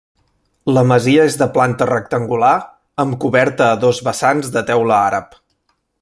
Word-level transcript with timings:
La 0.75 0.83
masia 0.91 1.25
és 1.31 1.35
de 1.41 1.47
planta 1.57 1.87
rectangular 1.91 2.55
amb 3.03 3.17
coberta 3.25 3.67
a 3.69 3.79
dos 3.87 4.03
vessants 4.11 4.53
de 4.57 4.65
teula 4.71 4.97
àrab. 5.03 5.41